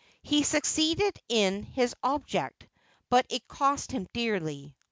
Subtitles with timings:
[0.23, 2.65] He succeeded in his object,
[3.11, 4.75] but it cost him dearly.